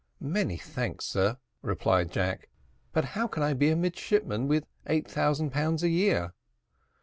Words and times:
"Many 0.19 0.57
thanks, 0.57 1.05
sir," 1.05 1.37
replied 1.61 2.09
Jack; 2.09 2.49
"but 2.91 3.05
how 3.13 3.27
can 3.27 3.43
I 3.43 3.53
be 3.53 3.69
a 3.69 3.75
midshipman 3.75 4.47
with 4.47 4.65
eight 4.87 5.07
thousand 5.07 5.51
pounds 5.51 5.83
a 5.83 5.89
year?" 5.89 6.33